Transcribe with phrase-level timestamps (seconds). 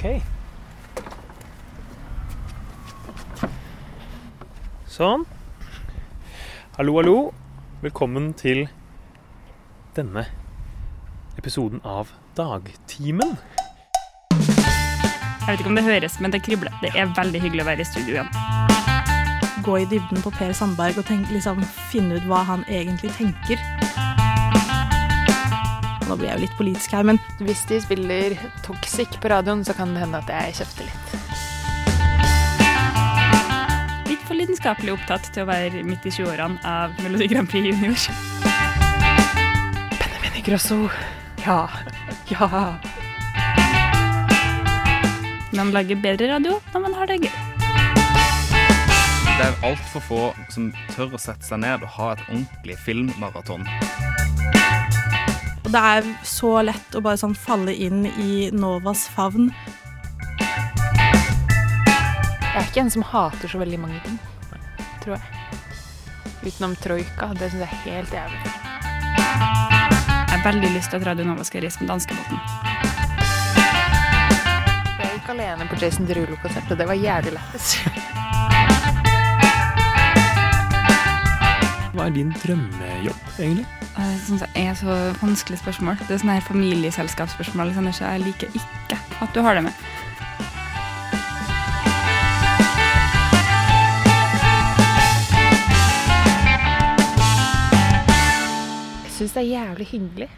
[0.00, 0.22] OK.
[4.88, 5.26] Sånn.
[6.78, 7.16] Hallo, hallo.
[7.82, 8.62] Velkommen til
[9.96, 10.24] denne
[11.36, 13.36] episoden av Dagtimen.
[14.32, 16.72] Jeg vet ikke om det høres, men det kribler.
[16.80, 18.32] Det er veldig hyggelig å være i studio igjen.
[19.60, 21.60] gå i dybden på Per Sandberg og tenk, liksom,
[21.92, 23.60] finne ut hva han egentlig tenker.
[26.10, 28.34] Nå blir jeg jo litt politisk her, men Hvis de spiller
[28.66, 31.06] Toxic på radioen, så kan det hende at jeg kjefter litt.
[34.10, 37.94] Litt for lidenskapelig opptatt til å være midt i 20-årene av Melodi Grand Prix Junior.
[40.00, 40.80] Benjamin Grosso.
[41.46, 41.60] Ja.
[42.26, 42.74] Ja.
[45.54, 47.34] Man lager bedre radio når man har det gøy.
[49.38, 53.62] Det er altfor få som tør å sette seg ned og ha et ordentlig filmmaraton.
[55.70, 59.52] Og det er så lett å bare sånn falle inn i Novas favn.
[62.40, 64.16] Jeg er ikke en som hater så veldig mange ting,
[65.04, 65.22] tror jeg.
[66.42, 67.30] Utenom troika.
[67.38, 68.42] Det syns jeg er helt jævlig.
[69.14, 72.42] Jeg har veldig lyst til at Radio Nova skal reise med danskebåten.
[74.98, 77.76] Jeg gikk alene på Jason Derulo-konsert, og det var jævlig lættis.
[82.10, 83.66] er din drømmejobb, egentlig?
[83.96, 85.98] Det synes jeg er så vanskelig spørsmål.
[86.08, 87.66] Det er sånne her familieselskapsspørsmål.
[87.66, 89.72] Alexander, så jeg liker ikke at du har det med.
[99.04, 100.30] Jeg syns det er jævlig hyggelig